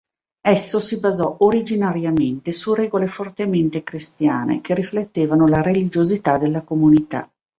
[0.43, 7.31] Esso si basò originariamente su regole fortemente cristiane, che riflettevano la religiosità della comunità.